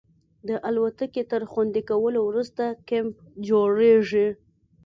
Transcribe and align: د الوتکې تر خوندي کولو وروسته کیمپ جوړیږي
د 0.47 0.49
الوتکې 0.67 1.23
تر 1.31 1.41
خوندي 1.51 1.81
کولو 1.89 2.19
وروسته 2.29 2.63
کیمپ 2.87 3.15
جوړیږي 3.47 4.27